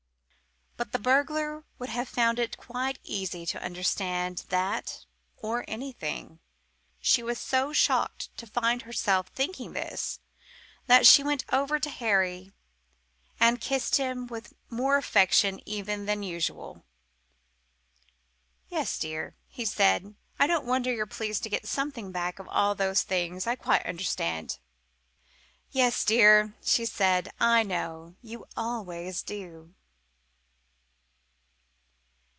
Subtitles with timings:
[0.77, 5.05] But the burglar would have found it quite easy to understand that
[5.37, 6.39] or anything.
[6.99, 10.19] She was so shocked to find herself thinking this
[10.87, 12.51] that she went over to Harry
[13.39, 16.83] and kissed him with more affection even than usual.
[18.67, 22.49] "Yes, dear," he said, "I don't wonder you're pleased to get something back out of
[22.49, 23.45] all those things.
[23.45, 24.57] I quite understand."
[25.71, 27.31] "Yes, dear," said she.
[27.39, 28.15] "I know.
[28.23, 29.75] You always do!"